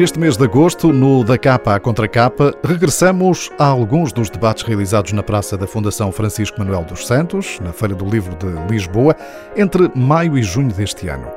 [0.00, 4.62] Neste mês de agosto, no Da Capa à Contra Capa, regressamos a alguns dos debates
[4.62, 9.14] realizados na Praça da Fundação Francisco Manuel dos Santos, na Feira do Livro de Lisboa,
[9.54, 11.28] entre maio e junho deste ano.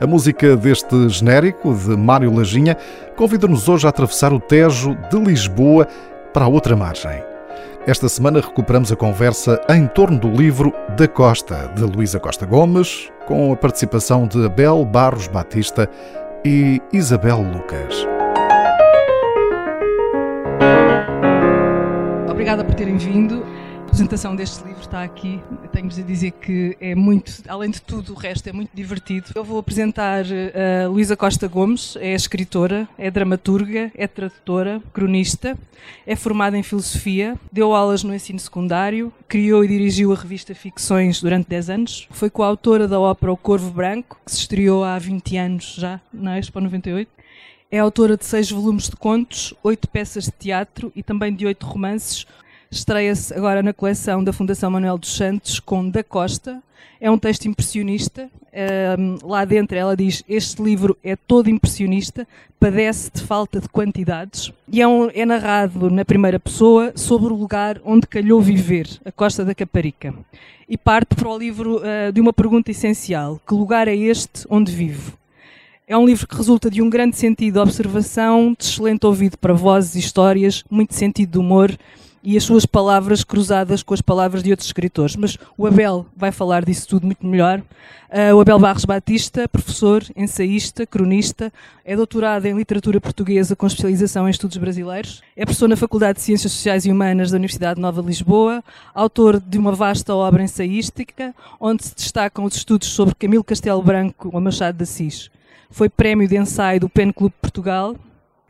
[0.00, 2.74] A música deste genérico, de Mário Lajinha,
[3.18, 5.86] convida-nos hoje a atravessar o Tejo de Lisboa
[6.32, 7.22] para a outra margem.
[7.86, 13.10] Esta semana recuperamos a conversa em torno do livro Da Costa, de Luísa Costa Gomes,
[13.26, 15.86] com a participação de Abel Barros Batista
[16.44, 18.06] e Isabel Lucas.
[22.28, 23.44] Obrigada por terem vindo.
[23.90, 25.42] Apresentação deste livro está aqui.
[25.72, 29.32] Tenho-vos a dizer que é muito, além de tudo, o resto é muito divertido.
[29.34, 35.58] Eu vou apresentar a uh, Luísa Costa Gomes, é escritora, é dramaturga, é tradutora, cronista,
[36.06, 41.20] é formada em filosofia, deu aulas no ensino secundário, criou e dirigiu a revista Ficções
[41.20, 45.36] durante 10 anos, foi coautora da ópera O Corvo Branco, que se estreou há 20
[45.36, 47.10] anos já, na Expo 98.
[47.72, 51.66] É autora de seis volumes de contos, oito peças de teatro e também de oito
[51.66, 52.24] romances,
[52.70, 56.62] estreia-se agora na coleção da Fundação Manuel dos Santos com Da Costa.
[57.00, 58.30] É um texto impressionista.
[58.98, 62.26] Um, lá dentro ela diz: Este livro é todo impressionista,
[62.60, 64.52] padece de falta de quantidades.
[64.68, 69.10] E é, um, é narrado na primeira pessoa sobre o lugar onde calhou viver, a
[69.10, 70.14] Costa da Caparica.
[70.68, 74.70] E parte para o livro uh, de uma pergunta essencial: Que lugar é este onde
[74.70, 75.18] vivo?
[75.88, 79.52] É um livro que resulta de um grande sentido de observação, de excelente ouvido para
[79.52, 81.76] vozes e histórias, muito sentido de humor
[82.22, 85.16] e as suas palavras cruzadas com as palavras de outros escritores.
[85.16, 87.62] Mas o Abel vai falar disso tudo muito melhor.
[88.10, 91.52] Uh, o Abel Barros Batista, professor, ensaísta, cronista,
[91.84, 96.24] é doutorado em literatura portuguesa com especialização em estudos brasileiros, é professor na Faculdade de
[96.24, 101.32] Ciências Sociais e Humanas da Universidade Nova de Lisboa, autor de uma vasta obra ensaística,
[101.60, 105.30] onde se destacam os estudos sobre Camilo Castelo Branco ou Machado de Assis.
[105.70, 107.94] Foi prémio de ensaio do PEN Clube Portugal,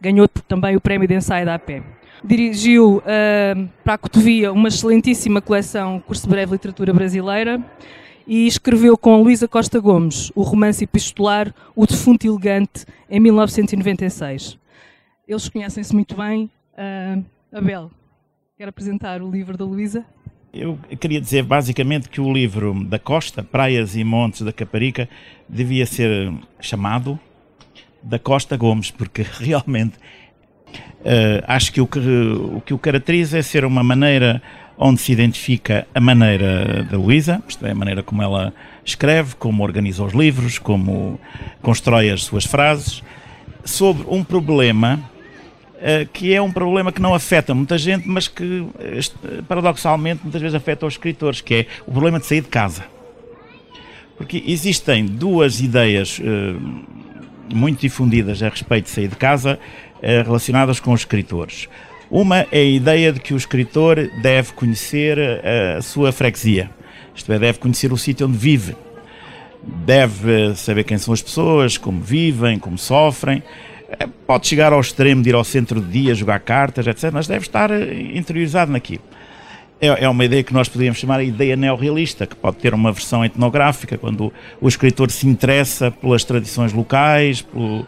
[0.00, 5.40] ganhou também o prémio de ensaio da AP dirigiu uh, para a Cotovia uma excelentíssima
[5.40, 7.62] coleção Curso de Breve Literatura Brasileira
[8.26, 14.58] e escreveu com Luísa Costa Gomes o romance epistolar O Defunto Elegante em 1996.
[15.26, 16.50] Eles conhecem-se muito bem.
[16.74, 17.90] Uh, Abel,
[18.56, 20.04] quer apresentar o livro da Luísa?
[20.52, 25.08] Eu queria dizer basicamente que o livro da Costa, Praias e Montes da Caparica,
[25.48, 27.18] devia ser chamado
[28.02, 29.94] da Costa Gomes, porque realmente
[31.00, 34.42] Uh, acho que o, que o que o caracteriza é ser uma maneira
[34.76, 38.52] onde se identifica a maneira da Luísa, isto é, a maneira como ela
[38.84, 41.20] escreve, como organiza os livros, como
[41.60, 43.02] constrói as suas frases,
[43.64, 44.98] sobre um problema
[45.76, 48.66] uh, que é um problema que não afeta muita gente, mas que
[49.48, 52.84] paradoxalmente muitas vezes afeta os escritores, que é o problema de sair de casa.
[54.16, 59.58] Porque existem duas ideias uh, muito difundidas a respeito de sair de casa
[60.02, 61.68] relacionadas com os escritores.
[62.10, 66.68] Uma é a ideia de que o escritor deve conhecer eh, a sua freguesia,
[67.14, 68.74] isto é, deve conhecer o sítio onde vive,
[69.62, 73.44] deve saber quem são as pessoas, como vivem, como sofrem.
[73.90, 77.28] Eh, pode chegar ao extremo de ir ao centro de dia, jogar cartas, etc., mas
[77.28, 79.04] deve estar interiorizado naquilo.
[79.80, 82.90] É, é uma ideia que nós podíamos chamar a ideia neorrealista, que pode ter uma
[82.90, 87.86] versão etnográfica, quando o escritor se interessa pelas tradições locais, pelo,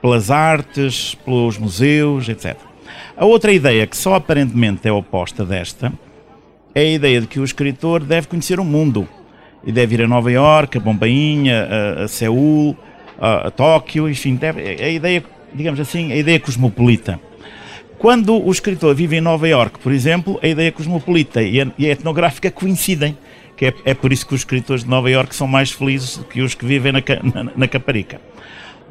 [0.00, 2.56] pelas artes, pelos museus, etc.
[3.16, 5.92] A outra ideia, que só aparentemente é oposta desta,
[6.74, 9.08] é a ideia de que o escritor deve conhecer o mundo
[9.64, 12.76] e deve ir a Nova Iorque, a Bombainha, a, a Seul,
[13.20, 15.22] a, a, Tóquio, enfim, deve, é a ideia,
[15.52, 17.20] digamos assim, a ideia cosmopolita.
[17.98, 21.86] Quando o escritor vive em Nova Iorque, por exemplo, a ideia cosmopolita e a, e
[21.86, 23.16] a etnográfica coincidem,
[23.54, 26.24] que é, é, por isso que os escritores de Nova Iorque são mais felizes do
[26.24, 27.02] que os que vivem na,
[27.34, 28.18] na, na Caparica.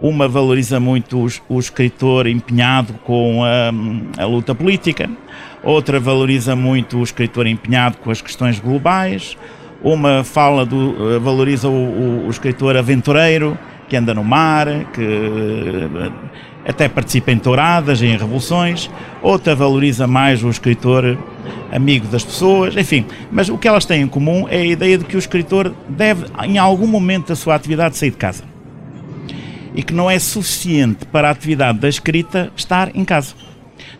[0.01, 5.09] Uma valoriza muito o, o escritor empenhado com a, a, luta política,
[5.61, 9.37] outra valoriza muito o escritor empenhado com as questões globais,
[9.83, 13.57] uma fala do, eh, valoriza o, o, o escritor aventureiro
[13.89, 16.11] que anda no mar, que eh,
[16.65, 18.89] até participa em touradas, em revoluções,
[19.21, 21.17] outra valoriza mais o escritor
[21.71, 23.05] amigo das pessoas, enfim.
[23.31, 26.25] Mas o que elas têm em comum é a ideia de que o escritor deve,
[26.45, 28.48] em algum momento da sua atividade, sair de casa
[29.79, 33.33] e que não é suficiente para a atividade da escrita estar em casa.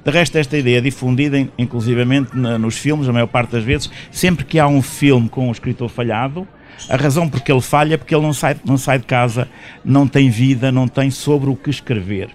[0.03, 4.43] De resto, esta ideia é difundida, inclusivamente nos filmes, a maior parte das vezes, sempre
[4.43, 6.45] que há um filme com um escritor falhado,
[6.89, 9.47] a razão porque ele falha é porque ele não sai, não sai de casa,
[9.81, 12.27] não tem vida, não tem sobre o que escrever.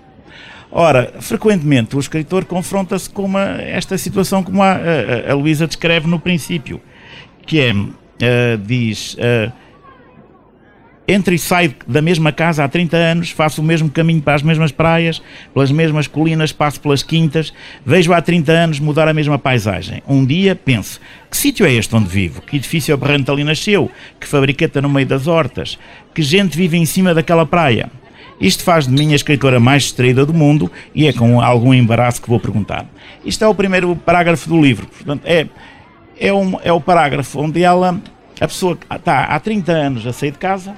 [0.73, 6.07] Ora, frequentemente o escritor confronta-se com uma, esta situação como a, a, a Luísa descreve
[6.07, 6.81] no princípio,
[7.45, 9.53] que é, uh, diz, uh,
[11.07, 14.43] entro e saio da mesma casa há 30 anos, faço o mesmo caminho para as
[14.43, 15.23] mesmas praias,
[15.53, 17.53] pelas mesmas colinas, passo pelas quintas,
[17.85, 20.03] vejo há 30 anos mudar a mesma paisagem.
[20.09, 22.41] Um dia penso, que sítio é este onde vivo?
[22.43, 23.91] Que edifício aberrante ali nasceu?
[24.19, 25.79] Que fabriqueta no meio das hortas?
[26.15, 27.91] Que gente vive em cima daquela praia?
[28.41, 32.21] Isto faz de mim a escritora mais distraída do mundo e é com algum embaraço
[32.21, 32.87] que vou perguntar.
[33.25, 34.87] Isto é o primeiro parágrafo do livro.
[34.87, 35.47] Portanto, é,
[36.19, 38.01] é, um, é o parágrafo onde ela,
[38.41, 40.75] a pessoa está há 30 anos a sair de casa,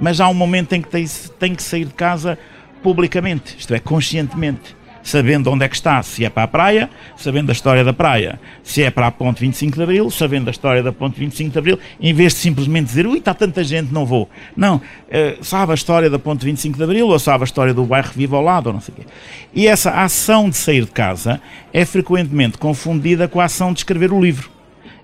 [0.00, 1.06] mas há um momento em que tem,
[1.38, 2.38] tem que sair de casa
[2.82, 7.50] publicamente, isto é, conscientemente sabendo onde é que está, se é para a praia, sabendo
[7.50, 10.82] a história da praia, se é para a ponte 25 de Abril, sabendo a história
[10.82, 14.04] da ponte 25 de Abril, em vez de simplesmente dizer, ui, está tanta gente, não
[14.04, 14.28] vou.
[14.56, 17.84] Não, uh, sabe a história da ponte 25 de Abril, ou sabe a história do
[17.84, 19.06] bairro Vivo ao lado, ou não sei o quê.
[19.54, 21.40] E essa ação de sair de casa
[21.72, 24.50] é frequentemente confundida com a ação de escrever o livro.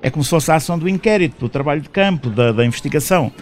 [0.02, 3.32] É como se fosse a ação do inquérito, do trabalho de campo, da, da investigação.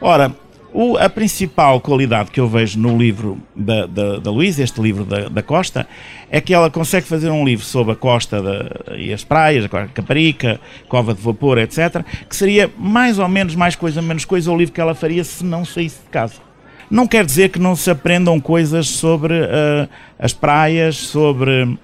[0.00, 0.34] Ora,
[0.74, 5.04] o, a principal qualidade que eu vejo no livro da, da, da Luísa, este livro
[5.04, 5.86] da, da, Costa,
[6.28, 9.86] é que ela consegue fazer um livro sobre a costa da, e as praias, a
[9.86, 14.56] Caparica, Cova de Vapor, etc., que seria mais ou menos, mais coisa, menos coisa, o
[14.56, 16.34] livro que ela faria se não saísse de casa.
[16.90, 19.88] Não quer dizer que não se aprendam coisas sobre uh,
[20.18, 21.78] as praias, sobre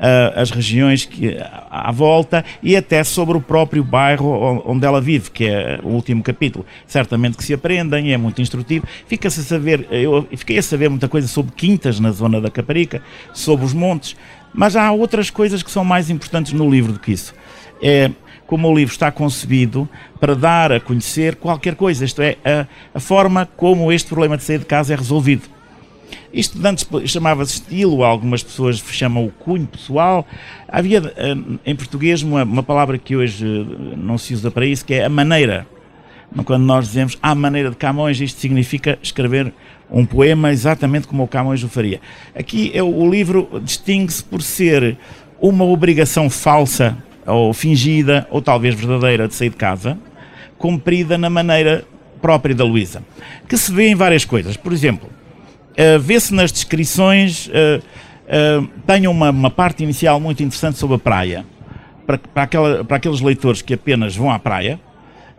[0.00, 1.36] uh, as regiões que,
[1.70, 6.22] à volta e até sobre o próprio bairro onde ela vive, que é o último
[6.22, 6.64] capítulo.
[6.86, 8.86] Certamente que se aprendem, é muito instrutivo.
[9.06, 13.02] Fica-se a saber, eu fiquei a saber muita coisa sobre quintas na zona da Caparica,
[13.32, 14.16] sobre os montes,
[14.52, 17.34] mas há outras coisas que são mais importantes no livro do que isso.
[17.82, 18.10] É,
[18.46, 19.88] como o livro está concebido
[20.18, 24.42] para dar a conhecer qualquer coisa, isto é, a, a forma como este problema de
[24.42, 25.59] sair de casa é resolvido.
[26.32, 30.24] Isto antes chamava-se estilo, algumas pessoas chamam o cunho pessoal.
[30.68, 31.36] Havia eh,
[31.66, 35.04] em português uma, uma, palavra que hoje eh, não se usa para isso, que é
[35.04, 35.66] a maneira.
[36.44, 39.52] Quando nós dizemos à maneira de Camões, isto significa escrever
[39.90, 42.00] um poema exatamente como o Camões o faria.
[42.32, 44.96] Aqui é, o livro distingue-se por ser
[45.40, 49.98] uma obrigação falsa ou fingida, ou talvez verdadeira, de sair de casa,
[50.56, 51.84] cumprida na maneira
[52.22, 53.02] própria da Luísa,
[53.48, 54.56] que se vê em várias coisas.
[54.56, 55.08] Por exemplo,
[55.80, 60.98] uh, vê-se nas descrições, uh, uh, tem uma, uma, parte inicial muito interessante sobre a
[60.98, 61.46] praia.
[62.06, 64.78] Para, para, aquela, para aqueles leitores que apenas vão à praia,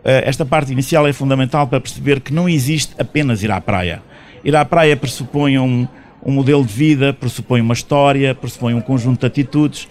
[0.04, 4.02] esta parte inicial é fundamental para perceber que não existe apenas ir à praia.
[4.44, 5.86] Ir à praia pressupõe um,
[6.24, 9.86] um modelo de vida, pressupõe uma história, pressupõe um conjunto de atitudes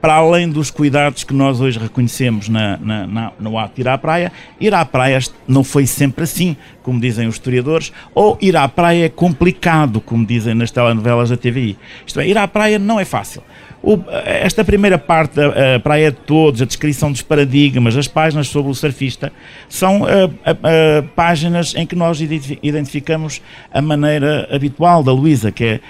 [0.00, 3.88] para além dos cuidados que nós hoje reconhecemos na, na, na, no ato de ir
[3.88, 8.56] à praia, ir à praia não foi sempre assim, como dizem os historiadores, ou ir
[8.56, 11.76] à praia é complicado, como dizem nas telenovelas da TVI.
[12.06, 13.42] Isto é, ir à praia não é fácil.
[13.82, 18.72] O, esta primeira parte da Praia de Todos, a descrição dos paradigmas, as páginas sobre
[18.72, 19.32] o surfista,
[19.68, 23.40] são uh, uh, uh, páginas em que nós identificamos
[23.72, 25.80] a maneira habitual da Luísa, que é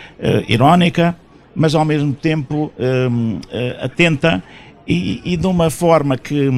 [0.49, 1.17] irónica,
[1.59, 4.43] mas ao mesmo tempo um, eh, atenta
[4.87, 6.49] e, e, de uma forma que,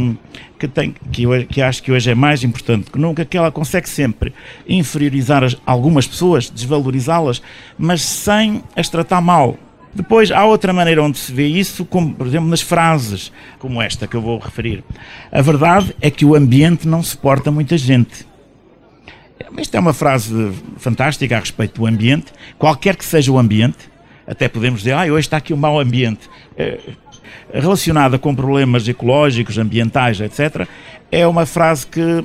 [0.57, 3.51] que, tem, que, eu, que acho que hoje é mais importante que nunca, que ela
[3.51, 4.33] consegue sempre
[4.69, 7.43] inferiorizar as, algumas pessoas, desvalorizá-las,
[7.77, 9.59] mas sem as tratar mal.
[9.93, 14.07] Depois, há outra maneira onde se vê isso, como, por exemplo, nas frases como esta
[14.07, 14.85] que eu vou referir.
[15.33, 18.25] A verdade é que o ambiente não suporta muita gente.
[19.57, 23.90] Esta é uma frase fantástica a respeito do ambiente, qualquer que seja o ambiente,
[24.31, 26.79] até podemos dizer, ah, hoje está aqui um mau ambiente, é,
[27.53, 30.69] relacionada com problemas ecológicos, ambientais, etc.,
[31.11, 32.25] é uma frase que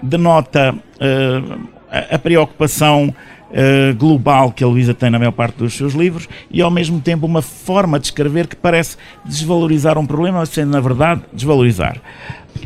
[0.00, 1.68] denota uh,
[2.08, 3.12] a preocupação
[3.50, 7.00] uh, global que a Luísa tem na maior parte dos seus livros e, ao mesmo
[7.00, 12.00] tempo, uma forma de escrever que parece desvalorizar um problema, sendo, na verdade, desvalorizar.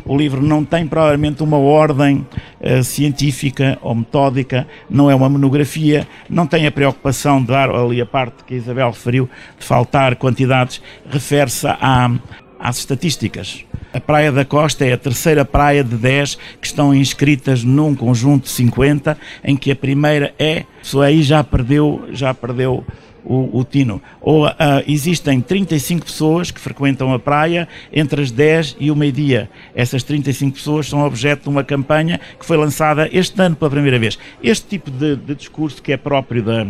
[0.03, 2.25] O livro não tem provavelmente uma ordem
[2.59, 8.01] uh, científica ou metódica, não é uma monografia, não tem a preocupação de dar ali
[8.01, 11.67] a parte que a Isabel referiu, de faltar quantidades, refere-se
[12.59, 13.65] às estatísticas.
[13.95, 18.43] A Praia da Costa é a terceira praia de 10 que estão inscritas num conjunto
[18.43, 22.83] de 50, em que a primeira é, só aí já perdeu, já perdeu
[23.23, 24.01] o, o tino.
[24.19, 24.51] Ou uh,
[24.85, 29.49] existem 35 pessoas que frequentam a praia entre as 10 e o meio-dia.
[29.73, 33.97] Essas 35 pessoas são objeto de uma campanha que foi lançada este ano pela primeira
[33.97, 34.19] vez.
[34.43, 36.67] Este tipo de, de discurso que é próprio da,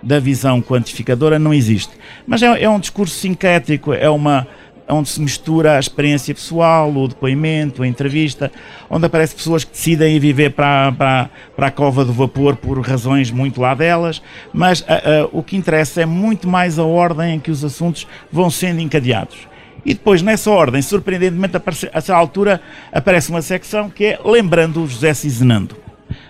[0.00, 1.90] da visão quantificadora não existe.
[2.24, 4.46] Mas é, é um discurso sincrético, é uma
[4.88, 8.50] onde se mistura a experiência pessoal, o depoimento, a entrevista,
[8.88, 13.30] onde aparecem pessoas que decidem viver para, para, para a cova do vapor por razões
[13.30, 17.40] muito lá delas, mas a, a, o que interessa é muito mais a ordem em
[17.40, 19.48] que os assuntos vão sendo encadeados.
[19.84, 22.60] E depois, nessa ordem, surpreendentemente, a essa altura
[22.92, 25.76] aparece uma secção que é Lembrando o José Cizenando.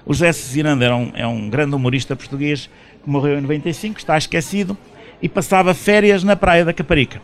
[0.04, 2.68] O José Cezinando era um, é um grande humorista português
[3.02, 4.76] que morreu em 95, está esquecido,
[5.20, 7.20] e passava férias na praia da Caparica.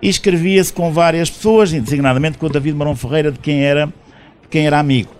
[0.00, 4.48] E escrevia-se com várias pessoas, designadamente com o David Marão Ferreira, de quem era, de
[4.50, 5.10] quem era amigo.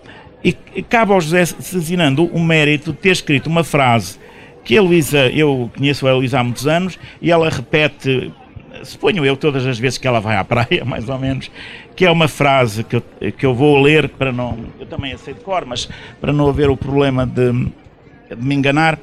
[0.45, 0.52] E,
[0.83, 4.18] cabe ao José Cezinando o mérito de ter escrito uma frase
[4.62, 8.33] que a Luísa, eu conheço a Luísa há muitos anos, e ela repete
[8.85, 11.50] suponho eu, todas as vezes que ela vai à praia, mais ou menos,
[11.95, 13.02] que é uma frase que eu,
[13.33, 14.59] que eu vou ler para não.
[14.78, 15.88] Eu também aceito cor, mas
[16.21, 18.99] para não haver o problema de, de me enganar.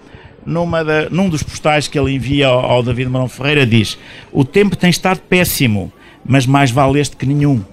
[0.45, 3.97] Numa da, num dos postais que ele envia ao, ao David Marão Ferreira, diz:
[4.31, 5.91] O tempo tem estado péssimo,
[6.25, 7.63] mas mais vale este que nenhum.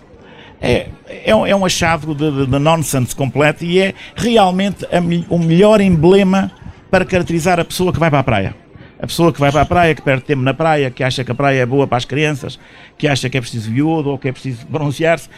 [0.60, 5.00] É, é, é um achado de, de, de, nonsense completo e é realmente a,
[5.32, 6.52] o melhor emblema
[6.90, 8.54] para caracterizar a pessoa que vai para a praia.
[9.02, 11.32] A pessoa que vai para a praia, que perde tempo na praia, que acha que
[11.32, 12.60] a praia é boa para as crianças,
[12.98, 15.30] que acha que é preciso iodo ou que é preciso bronzear-se,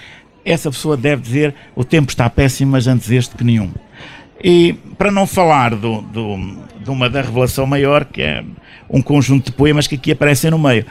[0.45, 3.71] essa pessoa deve dizer o tempo está péssimo, mas antes este que nenhum.
[4.43, 6.37] E para não falar do, do,
[6.81, 8.45] de uma da revelação maior, que é
[8.91, 10.85] um conjunto de poemas que aqui aparecem no meio.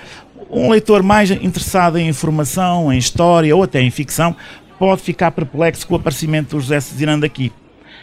[0.49, 4.35] Um leitor mais interessado em informação, em história ou até em ficção,
[4.79, 7.51] pode ficar perplexo com o aparecimento do José Cezinando aqui.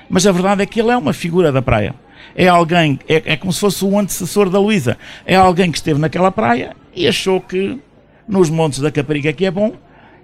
[0.08, 1.94] Mas a verdade é que ele é uma figura da praia
[2.34, 5.98] é alguém, é, é como se fosse o antecessor da Luísa, é alguém que esteve
[5.98, 7.80] naquela praia e achou que
[8.28, 9.72] nos montes da Caparica que é bom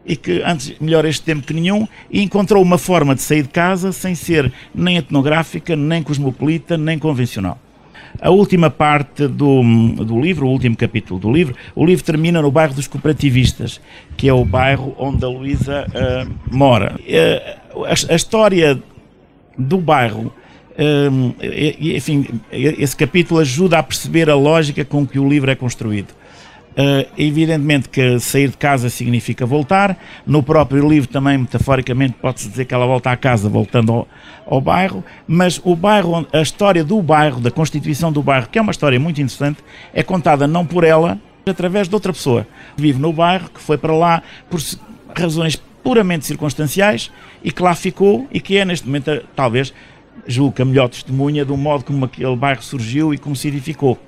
[0.06, 3.48] e que antes melhor este tempo que nenhum e encontrou uma forma de sair de
[3.48, 7.58] casa sem ser nem etnográfica, nem cosmopolita, nem convencional.
[8.20, 9.62] A última parte do,
[10.04, 13.80] do livro, o último capítulo do livro, o livro termina no bairro dos Cooperativistas,
[14.16, 16.94] que é o bairro onde a Luísa uh, mora.
[17.00, 18.80] Uh, a, a história
[19.58, 20.32] do bairro
[20.76, 26.08] um, enfim, esse capítulo ajuda a perceber a lógica com que o livro é construído.
[26.76, 29.96] Uh, evidentemente que sair de casa significa voltar.
[30.26, 34.08] No próprio livro também, metaforicamente, pode-se dizer que ela volta à casa, voltando ao,
[34.44, 35.04] ao, bairro.
[35.26, 38.98] Mas o bairro, a história do bairro, da constituição do bairro, que é uma história
[38.98, 39.58] muito interessante,
[39.92, 41.16] é contada não por ela,
[41.46, 44.60] através de outra pessoa que vive no bairro, que foi para lá por
[45.16, 47.12] razões puramente circunstanciais
[47.42, 49.72] e que lá ficou e que é neste momento, talvez,
[50.26, 53.98] julgo que a melhor testemunha do modo como aquele bairro surgiu e como se edificou.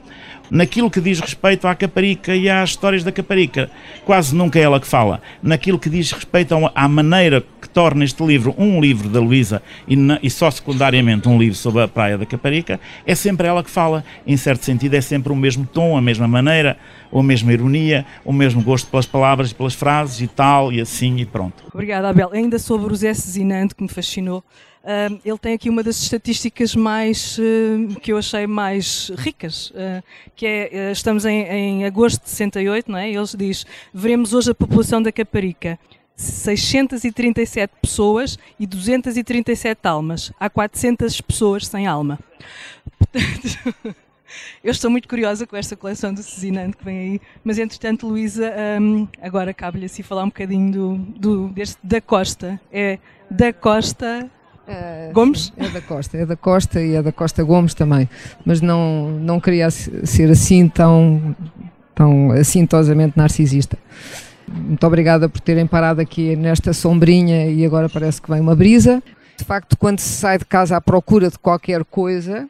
[0.48, 3.68] Naquilo que diz respeito à Caparica e às histórias da Caparica,
[4.04, 5.20] quase nunca é ela que fala.
[5.42, 9.96] Naquilo que diz respeito à maneira que torna este livro um livro da Luísa e,
[10.22, 14.04] e, só secundariamente um livro sobre a Praia da Caparica, é sempre ela que fala.
[14.24, 16.78] Em certo sentido, é sempre o mesmo tom, a mesma maneira,
[17.12, 21.26] a mesma ironia, o mesmo gosto pelas palavras, pelas frases e tal, e assim e
[21.26, 21.64] pronto.
[21.72, 22.30] Obrigada, Abel.
[22.32, 24.44] Ainda sobre o Zé Cezinante, que me fascinou.
[24.86, 30.00] Uh, ele tem aqui uma das estatísticas mais uh, que eu achei mais ricas, uh,
[30.36, 33.10] que é estamos em, em, agosto de 68, não é?
[33.10, 35.76] Ele diz: veremos hoje a população da Caparica.
[36.14, 40.32] 637 pessoas e 237 almas.
[40.38, 42.18] Há 400 pessoas sem alma.
[42.96, 43.74] Portanto,
[44.64, 48.50] eu estou muito curiosa com esta coleção do Cezinante que vem aí, mas entretanto, Luísa,
[48.80, 52.58] um, agora cabe-lhe assim falar um bocadinho do, do, deste da Costa.
[52.72, 52.98] É
[53.30, 54.30] da Costa
[54.66, 55.52] Uh, Gomes?
[55.56, 58.08] é da Costa, é da Costa e é da Costa Gomes também,
[58.44, 61.36] mas não, não queria ser assim tão,
[61.94, 63.78] tão assintosamente narcisista.
[64.48, 69.02] Muito obrigada por terem parado aqui nesta sombrinha e agora parece que vem uma brisa.
[69.36, 72.48] De facto, quando se sai de casa à procura de qualquer coisa,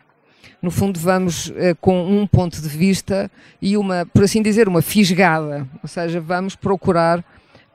[0.62, 3.30] no fundo vamos eh, com um ponto de vista
[3.60, 7.24] e uma, por assim dizer, uma fisgada, ou seja, vamos procurar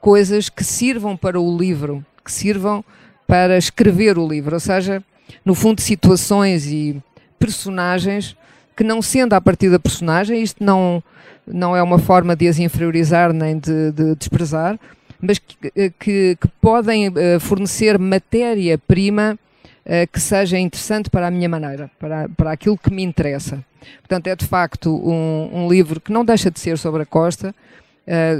[0.00, 2.84] coisas que sirvam para o livro, que sirvam
[3.26, 5.02] para escrever o livro, ou seja,
[5.44, 7.02] no fundo, situações e
[7.38, 8.36] personagens
[8.76, 11.02] que, não sendo a partir da personagem, isto não,
[11.46, 14.78] não é uma forma de as inferiorizar nem de, de desprezar,
[15.20, 19.38] mas que, que, que podem uh, fornecer matéria-prima
[19.84, 23.64] uh, que seja interessante para a minha maneira, para, para aquilo que me interessa.
[24.00, 27.52] Portanto, é de facto um, um livro que não deixa de ser sobre a costa,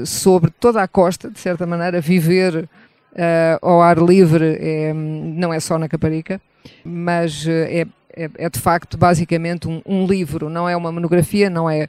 [0.05, 2.69] sobre toda a costa, de certa maneira, viver
[3.13, 6.41] uh, ao ar livre é, não é só na Caparica,
[6.85, 11.51] mas eh, é, é, é de facto basicamente um, um, livro, não é uma monografia,
[11.51, 11.89] não, é,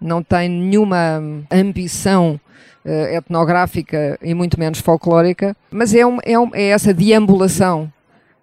[0.00, 2.40] não tem nenhuma ambição
[2.84, 7.92] uh, etnográfica e muito menos folclórica, mas é, um, é, um, é essa deambulação,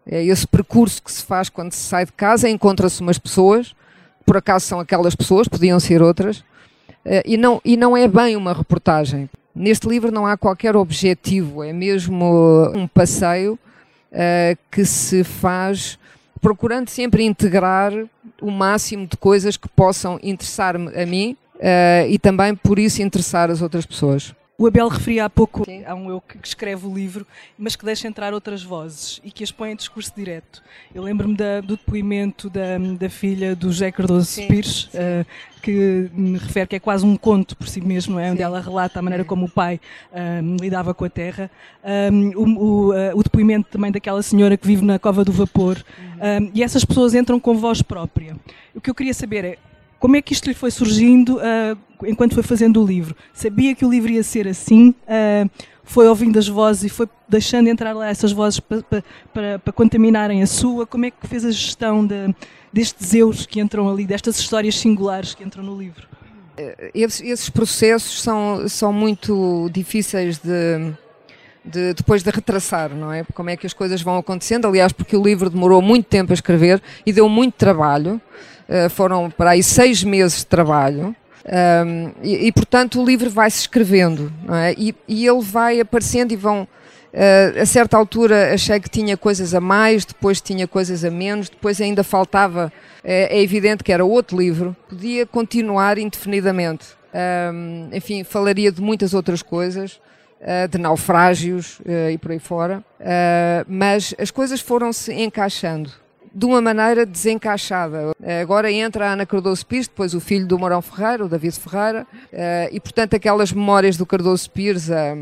[0.05, 3.75] é esse percurso que se faz quando se sai de casa, encontra-se umas pessoas,
[4.25, 6.43] por acaso são aquelas pessoas, podiam ser outras,
[7.25, 9.27] e, não, e não é bem uma reportagem.
[9.53, 13.60] Neste livro não há qualquer objetivo, é mesmo um passeio
[14.12, 16.00] uh, que se faz
[16.39, 17.93] procurando sempre integrar
[18.41, 23.51] o máximo de coisas que possam interessar-me a mim uh, e também por isso interessar
[23.51, 24.34] as outras pessoas.
[24.62, 25.84] O Abel referia há pouco Sim.
[25.86, 27.25] a um eu que escreve o livro,
[27.58, 30.62] mas que deixa entrar outras vozes e que as põe em discurso direto.
[30.94, 34.48] Eu lembro-me do depoimento da, da filha do José Cardoso Sim.
[34.48, 35.25] Pires, uh,
[35.63, 38.32] que me refere que é quase um conto por si mesmo, é?
[38.32, 39.82] onde ela relata a maneira como o pai
[40.13, 41.50] um, lidava com a terra.
[42.13, 45.84] Um, o, o, uh, o, depoimento também daquela senhora que vive na Cova do Vapor.
[45.98, 48.36] Um, e essas pessoas entram com voz própria.
[48.75, 49.58] O que eu queria saber é
[50.01, 51.77] como é que isto lhe foi surgindo uh,
[52.08, 53.15] enquanto foi fazendo o livro?
[53.31, 54.96] Sabia que o livro ia ser assim?
[55.05, 55.48] Uh,
[55.84, 60.88] foi ouvindo as vozes e foi deixando entrar lá essas vozes para, contaminarem a sua?
[60.88, 62.34] Como é que fez a gestão de,
[62.74, 66.08] destes eus que entram ali, destas histórias singulares que entram no livro?
[66.58, 70.93] Eh, esses, esses processos são, são muito difíceis de,
[71.63, 73.24] de, depois de retraçar, não é?
[73.36, 74.67] Como é que as coisas vão acontecendo.
[74.67, 78.20] Aliás, porque o livro demorou muito tempo a escrever e deu muito trabalho.
[78.72, 81.13] Uh, foram para aí seis meses de trabalho.
[81.44, 84.75] Um, e, e, portanto o livro vai se escrevendo é?
[84.78, 89.56] e, e, ele vai aparecendo e vão uh, a certa altura achei que tinha coisas
[89.56, 92.72] a mais depois tinha coisas a menos depois ainda faltava
[93.04, 96.90] é, é evidente que era outro livro podia continuar indefinidamente
[97.51, 100.00] um, enfim falaria de muitas outras coisas
[100.42, 102.84] uh, de naufrágios e por aí fora
[103.68, 105.90] mas as coisas foram se encaixando
[106.33, 108.11] de uma maneira desencaixada.
[108.41, 112.07] Agora entra a Ana Cardoso Pires, depois o filho do Morão Ferreira, o David Ferreira,
[112.31, 115.15] eh, e portanto aquelas memórias do Cardoso Pires a,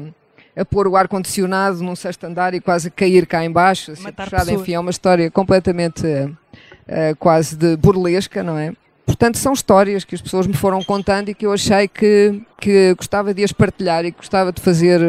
[0.55, 4.73] a pôr o ar-condicionado num sexto andar e quase cair cá embaixo, assim, puxado, enfim,
[4.73, 8.73] é uma história completamente uh, quase de burlesca, não é?
[9.05, 12.93] Portanto, são histórias que as pessoas me foram contando e que eu achei que, que
[12.93, 15.01] gostava de as partilhar e gostava de fazer,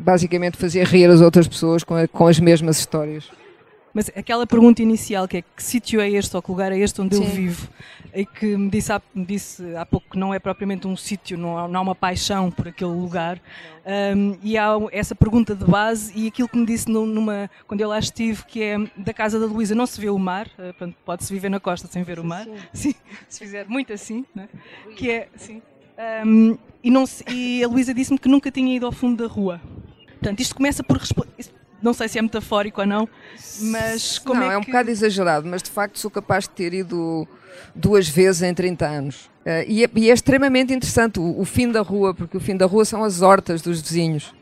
[0.00, 3.30] basicamente, fazer rir as outras pessoas com, a, com as mesmas histórias.
[3.92, 7.00] Mas aquela pergunta inicial, que é que sítio é este ou que lugar é este
[7.00, 7.24] onde Sim.
[7.24, 7.68] eu vivo,
[8.14, 11.36] e que me disse, há, me disse há pouco que não é propriamente um sítio,
[11.36, 13.40] não, há, não há uma paixão por aquele lugar,
[14.16, 17.88] um, e há essa pergunta de base e aquilo que me disse numa, quando eu
[17.88, 21.32] lá estive, que é da casa da Luísa não se vê o mar, uh, pode-se
[21.32, 22.94] viver na costa sem ver o mar, sim.
[23.28, 24.48] se fizer muito assim, né?
[24.96, 25.62] que é, sim.
[26.24, 29.32] Um, e, não se, e a Luísa disse-me que nunca tinha ido ao fundo da
[29.32, 29.60] rua.
[30.06, 30.96] Portanto, isto começa por
[31.82, 33.08] não sei se é metafórico ou não,
[33.60, 36.74] mas como não, é, é um bocado exagerado, mas de facto sou capaz de ter
[36.74, 37.26] ido
[37.74, 39.26] duas vezes em 30 anos.
[39.46, 42.56] Uh, e, é, e, é, extremamente interessante o, o, fim da rua, porque o fim
[42.56, 44.34] da rua são as hortas dos vizinhos.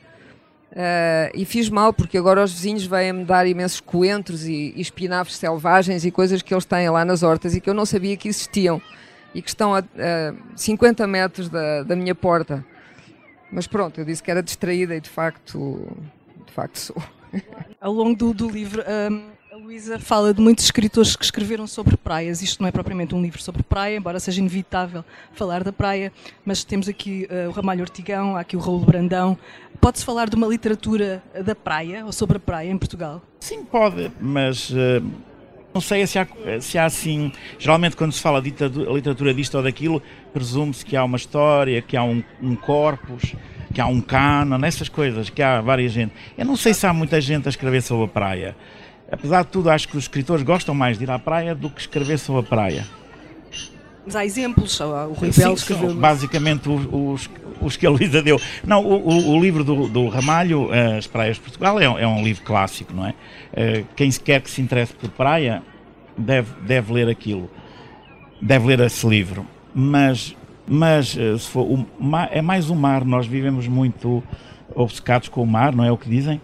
[0.73, 5.37] Uh, e fiz mal, porque agora os vizinhos vêm-me dar imensos coentros e, e espinafres
[5.37, 8.29] selvagens e coisas que eles têm lá nas hortas e que eu não sabia que
[8.29, 8.83] existiam
[9.35, 12.65] e que estão a, a 50 metros da, da minha porta.
[13.51, 15.87] Mas pronto, eu disse que era distraída e de facto,
[16.47, 16.97] de facto sou.
[17.81, 19.23] Ao longo do, do livro, um,
[19.53, 22.43] a Luísa fala de muitos escritores que escreveram sobre praias.
[22.43, 26.13] Isto não é propriamente um livro sobre praia, embora seja inevitável falar da praia,
[26.45, 29.39] mas temos aqui uh, o Ramalho Ortigão, há aqui o Raul Brandão.
[29.81, 33.23] Pode-se falar de uma literatura da praia ou sobre a praia em Portugal?
[33.41, 34.71] Sim, pode, mas.
[34.71, 35.03] Uh
[35.77, 36.27] não sei se há,
[36.59, 37.31] se há assim.
[37.59, 41.99] Geralmente, quando se fala de literatura disto ou daquilo, presume-se que há uma história, que
[41.99, 43.35] há um, um corpus
[43.77, 46.11] que há um cano, nessas coisas, que há várias gente.
[46.39, 48.57] Eu não sei se há muita gente a escrever sobre a praia.
[49.13, 51.83] Apesar de tudo, acho que os escritores gostam mais de ir à praia do que
[51.83, 52.87] escrever sobre a praia.
[54.07, 55.95] Mas há exemplos, o Rui Belo escreveu.
[55.95, 57.29] Basicamente os,
[57.61, 58.41] os, que a Luísa deu.
[58.65, 62.43] Não, o, o, livro do, do, Ramalho, As Praias de Portugal, é, é, um livro
[62.45, 63.13] clássico, não é?
[63.53, 65.63] Eh, quem quer que se interesse por praia
[66.17, 67.51] deve, deve ler aquilo,
[68.41, 69.47] deve ler esse livro.
[69.75, 70.35] Mas
[70.67, 74.23] mas eh, se for, o mar, é mais o mar, nós vivemos muito
[74.75, 76.41] obcecados com o mar, não é o que dizem?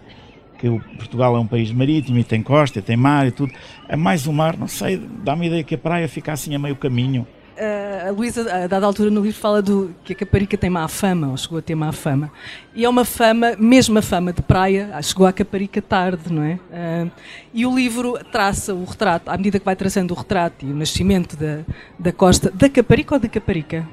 [0.57, 3.53] Que o Portugal é um país marítimo e tem costa, tem mar e tudo.
[3.87, 6.59] É mais o mar, não sei, dá-me a ideia que a praia fica assim a
[6.59, 7.27] meio caminho.
[7.53, 10.87] Uh, a Luísa, a dada altura no livro, fala do, que a Caparica tem má
[10.87, 12.31] fama, ou chegou a ter má fama.
[12.73, 16.41] E é uma fama, mesmo a fama de praia, ah, chegou à Caparica tarde, não
[16.41, 16.53] é?
[16.55, 17.11] Uh,
[17.53, 20.75] e o livro traça o retrato, à medida que vai traçando o retrato e o
[20.75, 21.59] nascimento da,
[21.99, 23.87] da costa, da Caparica ou da Caparica?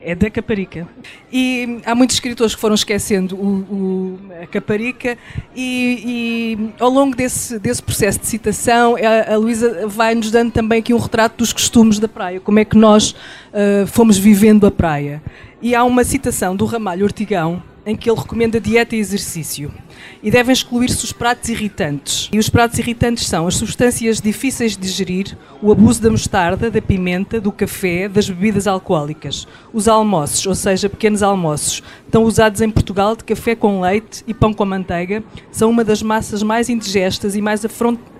[0.00, 0.86] É da Caparica.
[1.32, 5.16] E há muitos escritores que foram esquecendo o, o, a Caparica
[5.54, 10.80] e, e, ao longo desse, desse processo de citação a, a Luísa vai-nos dando também
[10.80, 14.70] aqui um retrato dos costumes da praia, como é que nós uh, fomos vivendo a
[14.70, 15.22] praia.
[15.60, 19.72] E há uma citação do Ramalho Ortigão em que ele recomenda dieta e exercício.
[20.22, 22.28] E devem excluir-se os pratos irritantes.
[22.30, 26.82] E os pratos irritantes são as substâncias difíceis de digerir, o abuso da mostarda, da
[26.82, 29.48] pimenta, do café, das bebidas alcoólicas.
[29.72, 34.34] Os almoços, ou seja, pequenos almoços, tão usados em Portugal de café com leite e
[34.34, 37.64] pão com manteiga, são uma das massas mais indigestas e mais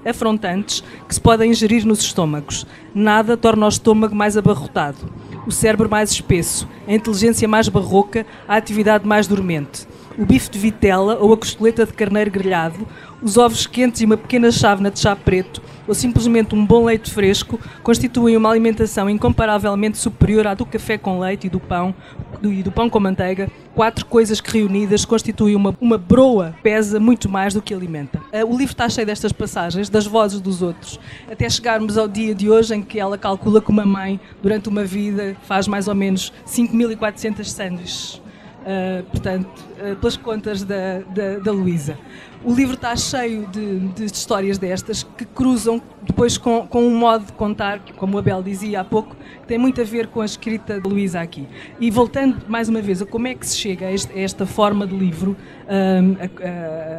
[0.03, 2.67] afrontantes que se podem ingerir nos estômagos.
[2.95, 8.57] Nada torna o estômago mais abarrotado o cérebro mais espesso, a inteligência mais barroca, a
[8.57, 9.89] atividade mais dormente.
[10.19, 12.85] O bife de vitela ou a costeleta de carneiro grelhado,
[13.23, 17.09] os ovos quentes e uma pequena chávena de chá preto, ou simplesmente um bom leite
[17.09, 21.95] fresco, constituem uma alimentação incomparavelmente superior à do café com leite e do pão,
[22.43, 26.99] do, e do pão com manteiga, quatro coisas que reunidas constituem uma, uma broa, pesa
[26.99, 28.19] muito mais do que alimenta.
[28.19, 30.99] Uh, o livro está cheio destas passagens, das vozes dos outros,
[31.31, 34.83] até chegarmos ao dia de hoje em que ela calcula que uma mãe, durante uma
[34.83, 38.28] vida, faz mais ou menos 5.400 sanduíches.
[38.59, 41.97] Uh, portanto, uh, pelas contas da, da, da Luísa.
[42.45, 47.27] O livro está cheio de, de, histórias destas que cruzam depois com, com, um modo
[47.27, 50.21] de contar, que, como a Bel dizia há pouco, que tem muito a ver com
[50.21, 51.49] a escrita de Luísa aqui.
[51.81, 54.47] E voltando mais uma vez a como é que se chega a, este, a esta
[54.47, 55.37] forma de livro,
[55.69, 56.17] um,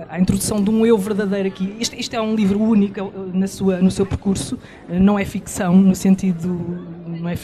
[0.10, 1.76] a, a, introdução de um eu verdadeiro aqui.
[1.80, 4.58] Isto, isto, é um livro único na sua, no seu percurso,
[4.89, 6.50] não é ficção no sentido.
[7.08, 7.36] Não é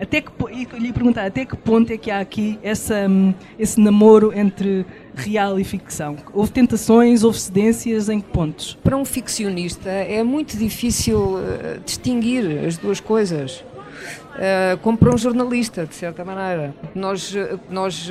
[0.00, 0.30] até que,
[0.78, 5.58] lhe perguntar até que ponto é que há aqui essa, hum, esse namoro entre real
[5.58, 6.16] e ficção?
[6.32, 8.78] Houve tentações, houve cedências, em que pontos?
[8.82, 13.64] Para um ficcionista é muito difícil uh, distinguir as duas coisas,
[14.34, 16.74] uh, como para um jornalista, de certa maneira.
[16.94, 18.08] Nós, uh, nós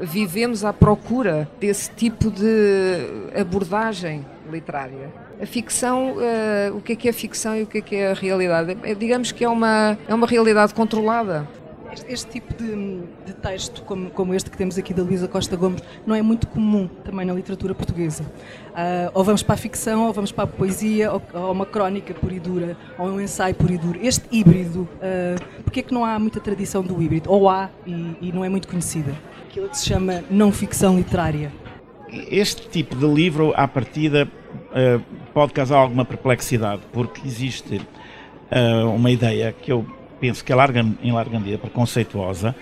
[0.00, 7.08] vivemos à procura desse tipo de abordagem literária a ficção, uh, o que é que
[7.08, 8.76] é ficção e o que é que é a realidade?
[8.82, 11.48] É, digamos que é uma, é uma realidade controlada.
[11.92, 15.56] Este, este tipo de, de, texto, como, como este que temos aqui da Luísa Costa
[15.56, 18.24] Gomes, não é muito comum também na literatura portuguesa.
[18.24, 22.12] Uh, ou vamos para a ficção, ou vamos para a poesia, ou, ou uma crónica
[22.12, 23.98] pura e dura, ou um ensaio puro e duro.
[24.02, 27.30] Este híbrido, uh, porquê é que não há muita tradição do híbrido?
[27.30, 29.14] Ou há e, e não é muito conhecida?
[29.48, 31.50] Aquilo que se chama não ficção literária.
[32.10, 34.28] Este tipo de livro, à partida,
[34.70, 35.02] uh,
[35.32, 39.86] pode causar alguma perplexidade, porque existe uh, uma ideia que eu
[40.20, 42.54] penso que é larga, em larga medida preconceituosa,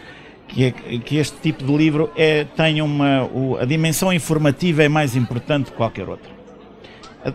[0.49, 3.25] que, é, que este tipo de livro é, tem uma.
[3.25, 6.37] O, a dimensão informativa é mais importante que qualquer outra.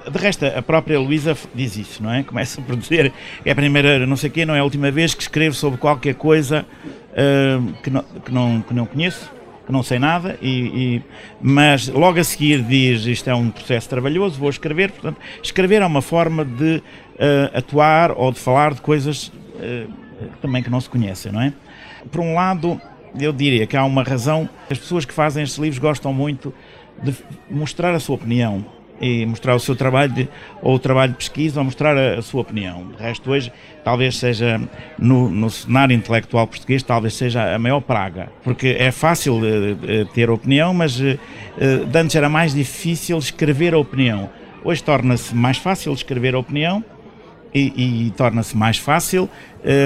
[0.10, 2.24] De resto, a própria Luísa diz isso, não é?
[2.24, 3.12] Começa por dizer,
[3.44, 6.16] é a primeira, não sei quê, não é a última vez que escrevo sobre qualquer
[6.16, 6.66] coisa
[7.12, 9.30] uh, que, não, que, não, que não conheço
[9.69, 11.04] não sei nada, e, e,
[11.41, 14.91] mas logo a seguir diz isto é um processo trabalhoso, vou escrever.
[14.91, 19.91] Portanto, escrever é uma forma de uh, atuar ou de falar de coisas uh,
[20.41, 21.54] também que não se conhecem, não é?
[22.12, 22.82] Por um lado,
[23.19, 26.54] eu diria que há uma razão, as pessoas que fazem estes livros gostam muito
[27.02, 27.15] de
[27.50, 28.65] mostrar a sua opinião
[29.02, 30.30] e mostrar o seu trabalho de,
[30.62, 32.88] ou o trabalho de pesquisa ou mostrar a, a sua opinião.
[32.96, 33.52] De resto, hoje,
[33.84, 34.62] talvez seja
[34.98, 40.30] no, no, cenário intelectual português, talvez seja a maior praga, porque é fácil uh, ter
[40.30, 41.18] opinião, mas uh,
[41.96, 44.30] antes era mais difícil escrever a opinião.
[44.64, 46.86] Hoje torna-se mais fácil escrever a opinião
[47.52, 49.28] e, e torna-se mais fácil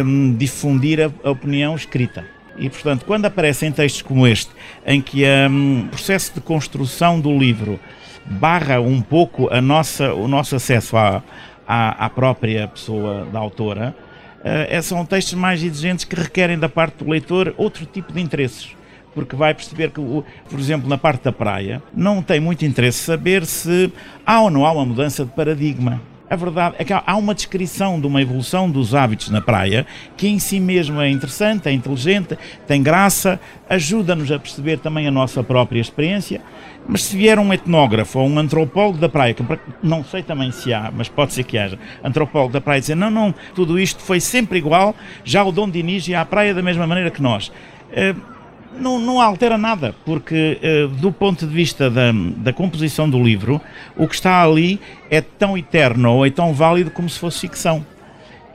[0.05, 2.25] um, difundir a, a opinião escrita.
[2.57, 4.51] E, portanto, quando aparecem textos como este,
[4.85, 7.79] em que um, o processo de construção do livro
[8.25, 11.23] barra um pouco a nossa, o nosso acesso à,
[11.67, 13.95] à, à própria pessoa da autora,
[14.39, 18.75] uh, são textos mais exigentes que requerem da parte do leitor outro tipo de interesses
[19.15, 20.01] porque vai perceber que,
[20.49, 23.89] por exemplo, na parte da praia, não tem muito interesse saber se
[24.25, 26.01] há ou não há uma mudança de paradigma.
[26.27, 29.85] A verdade é que há uma descrição de uma evolução dos hábitos na praia
[30.17, 35.11] que em si mesmo é interessante, é inteligente, tem graça, ajuda-nos a perceber também a
[35.11, 36.41] nossa própria experiência.
[36.87, 39.43] Mas se vier um etnógrafo ou um antropólogo da praia, que
[39.83, 43.11] não sei também se há, mas pode ser que haja, antropólogo da praia dizer não,
[43.11, 46.87] não, tudo isto foi sempre igual, já o Dom Dinis ia à praia da mesma
[46.87, 47.51] maneira que nós.
[47.91, 48.34] Uh,
[48.79, 53.61] não, não altera nada, porque uh, do ponto de vista da, da composição do livro,
[53.95, 57.85] o que está ali é tão eterno ou é tão válido como se fosse ficção.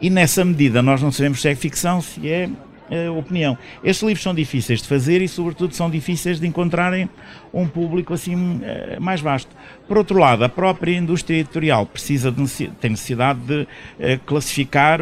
[0.00, 2.48] E nessa medida nós não sabemos se é ficção, se é
[2.90, 3.56] uh, opinião.
[3.82, 7.08] Estes livros são difíceis de fazer e, sobretudo, são difíceis de encontrarem
[7.52, 9.54] um público assim uh, mais vasto.
[9.86, 13.66] Por outro lado, a própria indústria editorial precisa de, tem necessidade de uh,
[14.26, 15.00] classificar,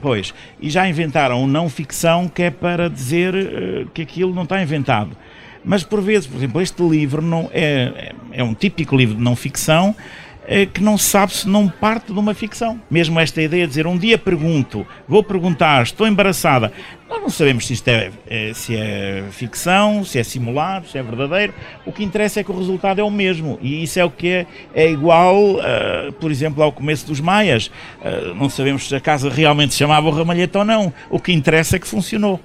[0.00, 5.16] pois, e já inventaram não ficção que é para dizer que aquilo não está inventado.
[5.64, 9.36] Mas por vezes, por exemplo, este livro não é, é um típico livro de não
[9.36, 9.94] ficção é
[10.72, 12.80] que não se sabe se não parte de uma ficção.
[12.90, 16.72] Mesmo esta ideia de dizer um dia pergunto, vou perguntar, estou embaraçada.
[17.08, 21.02] Nós não sabemos se isto é, é, se é ficção, se é simulado, se é
[21.02, 21.52] verdadeiro.
[21.84, 23.58] O que interessa é que o resultado é o mesmo.
[23.60, 27.66] E isso é o que é, é igual, uh, por exemplo, ao começo dos Maias.
[28.00, 30.92] Uh, não sabemos se a casa realmente se chamava o Ramalhete ou não.
[31.10, 32.40] O que interessa é que funcionou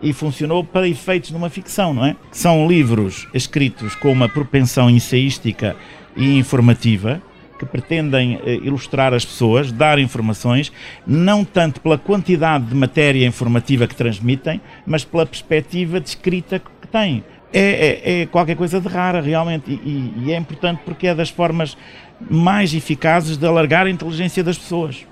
[0.00, 2.14] e funcionou para efeitos numa ficção, não é?
[2.30, 5.76] São livros escritos com uma propensão ensaística
[6.16, 7.22] e informativa,
[7.64, 10.72] que pretendem eh, ilustrar as pessoas, dar informações,
[11.06, 16.88] não tanto pela quantidade de matéria informativa que transmitem, mas pela perspectiva de escrita que
[16.88, 17.24] têm.
[17.52, 21.30] É, é, é, qualquer coisa de rara, realmente, e, e, é importante porque é das
[21.30, 21.76] formas
[22.28, 25.06] mais eficazes de alargar a inteligência das pessoas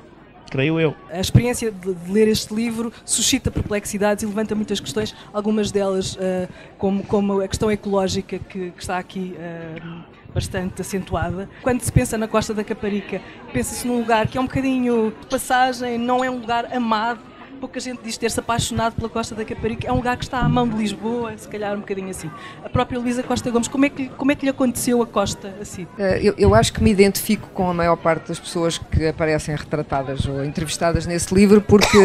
[0.53, 0.95] creio eu.
[1.11, 6.15] A experiência de, de, ler este livro suscita perplexidades e levanta muitas questões, algumas delas
[6.17, 11.49] uh, como, como, a questão ecológica que, que está aqui uh, bastante acentuada.
[11.63, 13.21] Quando se pensa na Costa da Caparica,
[13.53, 17.21] pensa-se num lugar que é um bocadinho de passagem, não é um lugar amado,
[17.63, 19.87] pouca gente diz ter-se apaixonado pela Costa da Caparica.
[19.87, 22.29] É um lugar que está à mão de Lisboa, se calhar um bocadinho assim.
[22.65, 25.55] A própria Luísa Costa Gomes, como é, que, como é que lhe aconteceu a Costa
[25.61, 25.87] assim?
[25.97, 29.55] Eh, eu, eu acho que me identifico com a maior parte das pessoas que aparecem
[29.55, 31.99] retratadas ou entrevistadas nesse livro porque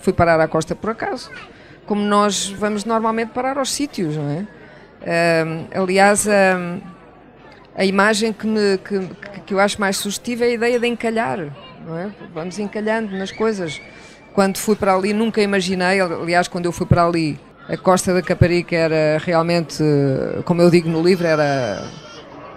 [0.00, 1.30] fui parar à Costa por acaso.
[1.84, 4.46] Como nós vamos normalmente parar aos sítios, não é?
[5.02, 6.26] Uh, aliás,
[7.76, 9.00] a imagem que, me, que,
[9.46, 11.38] que eu acho mais sugestiva é a ideia de encalhar,
[11.86, 12.10] não é?
[12.34, 13.80] Vamos encalhando nas coisas.
[14.34, 18.22] Quando fui para ali, nunca imaginei, aliás, quando eu fui para ali, a Costa da
[18.22, 19.82] Caparica era realmente,
[20.44, 21.82] como eu digo no livro, era,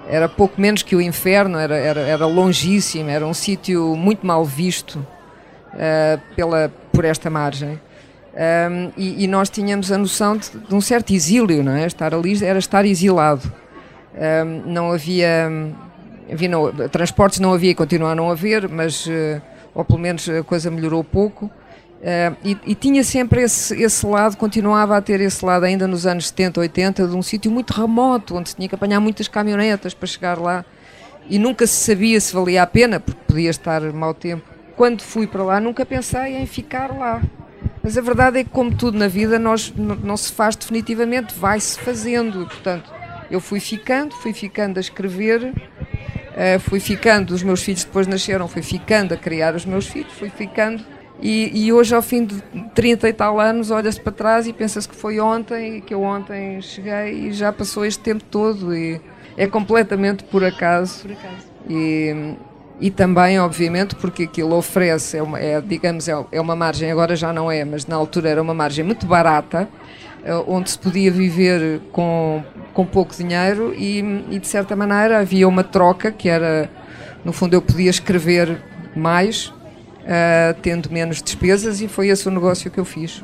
[0.08, 4.44] era pouco menos que o inferno, era, era, era longíssimo, era um sítio muito mal
[4.44, 7.80] visto uh, pela, por esta margem.
[8.36, 11.86] Um, e, e, nós tínhamos a noção de, de, um certo exílio, não é?
[11.86, 13.50] Estar ali era estar exilado.
[14.66, 15.50] Não havia,
[16.32, 19.42] havia não, transportes não havia e continua a não haver, mas, uh,
[19.74, 21.46] ou pelo menos a coisa melhorou pouco.
[21.46, 26.06] Uh, e, e, tinha sempre esse, esse lado, continuava a ter esse lado ainda nos
[26.06, 29.94] anos 70, 80, de um sítio muito remoto, onde se tinha que apanhar muitas caminhonetas
[29.94, 30.64] para chegar lá
[31.30, 34.44] e nunca se sabia se valia a pena, porque podia estar mau tempo.
[34.76, 37.22] Quando fui para lá, nunca pensei em ficar lá.
[37.82, 41.80] Mas a verdade é que, como tudo na vida, nós, não se faz definitivamente, vai-se
[41.80, 42.46] fazendo.
[42.46, 42.92] Portanto,
[43.30, 48.48] eu fui ficando, fui ficando a escrever, uh, fui ficando, os meus filhos depois nasceram,
[48.48, 50.84] fui ficando a criar os meus filhos, fui ficando
[51.22, 52.42] e, e, hoje, ao fim de
[52.74, 56.62] 30 e tal anos, olha-se para trás e pensa-se que foi ontem, que eu ontem
[56.62, 58.76] cheguei e já passou este tempo todo.
[58.76, 59.00] E
[59.38, 61.02] é completamente por acaso.
[61.04, 61.48] Por acaso.
[61.70, 62.36] E,
[62.80, 67.16] e também, obviamente, porque aquilo oferece, é, uma, é digamos, é, é uma margem, agora
[67.16, 69.70] já não é, mas na altura era uma margem muito barata,
[70.15, 70.15] eh,
[70.48, 74.00] onde se podia viver com, com pouco dinheiro e,
[74.32, 76.70] e, de certa maneira, havia uma troca que era,
[77.24, 78.62] no fundo, eu podia escrever
[78.96, 79.54] mais
[80.06, 83.24] uh, tendo menos despesas e foi esse o negócio que eu fiz.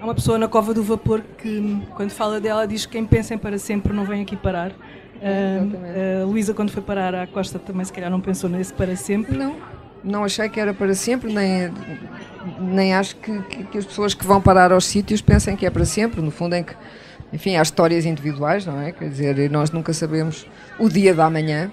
[0.00, 3.34] Há uma pessoa na Cova do Vapor que, quando fala dela, diz que quem pensa
[3.34, 4.70] em para sempre não vem aqui parar.
[4.70, 8.94] Uh, uh, Luísa, quando foi parar à Costa, também se calhar não pensou nesse para
[8.96, 9.36] sempre?
[9.36, 9.56] Não,
[10.02, 11.72] não achei que era para sempre, nem,
[12.60, 15.70] nem acho que, que, que as pessoas que vão parar aos sítios pensem que é
[15.70, 16.20] para sempre.
[16.20, 16.74] No fundo, é que,
[17.32, 18.92] enfim, há histórias individuais, não é?
[18.92, 20.46] Quer dizer, nós nunca sabemos
[20.78, 21.70] o dia da manhã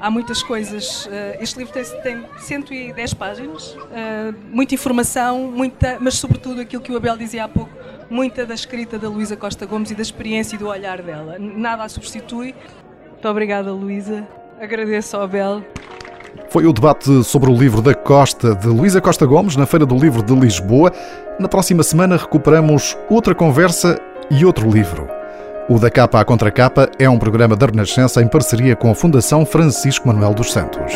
[0.00, 1.08] há muitas coisas.
[1.10, 6.92] Eh, este livro tem, tem 110 páginas, eh, muita informação, muita, mas sobretudo aquilo que
[6.92, 7.72] o Abel dizia há pouco,
[8.08, 11.36] muita da escrita da Luísa Costa Gomes e da experiência e do olhar dela.
[11.38, 12.54] Nada a substitui.
[13.10, 14.26] Muito obrigada, Luísa.
[14.60, 15.64] Agradeço ao Abel.
[16.56, 19.94] Foi o debate sobre o livro da Costa de Luísa Costa Gomes na Feira do
[19.94, 20.90] Livro de Lisboa.
[21.38, 25.06] Na próxima semana recuperamos outra conversa e outro livro.
[25.68, 28.94] O Da Capa à Contra Capa é um programa da Renascença em parceria com a
[28.94, 30.94] Fundação Francisco Manuel dos Santos.